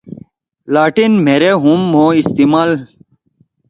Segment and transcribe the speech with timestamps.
[0.73, 2.71] لاٹین مھیرے ہُم مھو استعال